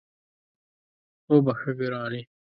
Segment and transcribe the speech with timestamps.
[1.31, 2.21] وبخښه ګرانې